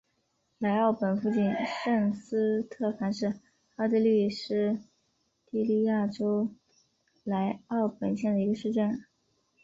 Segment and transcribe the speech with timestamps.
[0.57, 1.53] 莱奥本附近
[1.83, 3.39] 圣斯特凡是
[3.75, 4.79] 奥地利施
[5.45, 6.49] 蒂利亚州
[7.23, 9.05] 莱奥本县的一个市镇。